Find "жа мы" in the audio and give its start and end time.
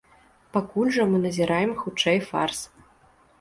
0.95-1.17